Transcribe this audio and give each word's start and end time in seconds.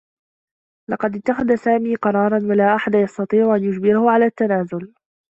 لقد 0.91 1.15
اتّخذ 1.15 1.55
سامي 1.55 1.95
قرارا 1.95 2.37
و 2.37 2.51
لا 2.51 2.75
أحد 2.75 2.95
يستطيع 2.95 3.55
أن 3.55 3.63
يجبره 3.63 4.11
على 4.11 4.25
التّنازل. 4.25 4.93